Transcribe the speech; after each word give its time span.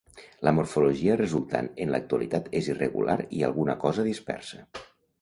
La 0.47 0.53
morfologia 0.59 1.17
resultant 1.19 1.69
en 1.87 1.93
l'actualitat 1.97 2.51
és 2.63 2.73
irregular 2.75 3.21
i 3.41 3.47
alguna 3.53 3.81
cosa 3.89 4.11
dispersa. 4.13 4.69